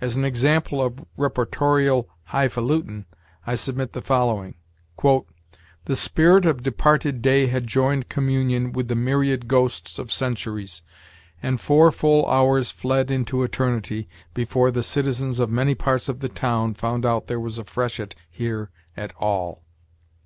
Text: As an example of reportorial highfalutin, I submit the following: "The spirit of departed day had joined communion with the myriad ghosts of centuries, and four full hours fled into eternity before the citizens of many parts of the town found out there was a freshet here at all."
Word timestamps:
As 0.00 0.16
an 0.16 0.24
example 0.24 0.80
of 0.80 1.04
reportorial 1.18 2.06
highfalutin, 2.28 3.04
I 3.46 3.56
submit 3.56 3.92
the 3.92 4.00
following: 4.00 4.54
"The 5.04 5.96
spirit 5.96 6.46
of 6.46 6.62
departed 6.62 7.20
day 7.20 7.48
had 7.48 7.66
joined 7.66 8.08
communion 8.08 8.72
with 8.72 8.88
the 8.88 8.94
myriad 8.94 9.46
ghosts 9.46 9.98
of 9.98 10.10
centuries, 10.10 10.80
and 11.42 11.60
four 11.60 11.90
full 11.92 12.24
hours 12.26 12.70
fled 12.70 13.10
into 13.10 13.42
eternity 13.42 14.08
before 14.32 14.70
the 14.70 14.82
citizens 14.82 15.38
of 15.38 15.50
many 15.50 15.74
parts 15.74 16.08
of 16.08 16.20
the 16.20 16.30
town 16.30 16.72
found 16.72 17.04
out 17.04 17.26
there 17.26 17.38
was 17.38 17.58
a 17.58 17.64
freshet 17.64 18.14
here 18.30 18.70
at 18.96 19.12
all." 19.16 19.62